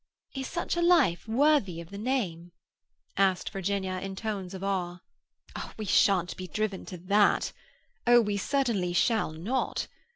"Is 0.33 0.47
such 0.47 0.75
a 0.75 0.81
life 0.81 1.27
worthy 1.27 1.79
of 1.79 1.91
the 1.91 1.97
name?" 1.99 2.53
asked 3.17 3.51
Virginia 3.51 3.99
in 4.01 4.15
tones 4.15 4.55
of 4.55 4.63
awe. 4.63 5.01
"We 5.77 5.85
shan't 5.85 6.35
be 6.35 6.47
driven 6.47 6.85
to 6.85 6.97
that. 6.97 7.53
Oh, 8.07 8.19
we 8.19 8.37
certainly 8.37 8.93
shall 8.93 9.31
not. 9.31 9.85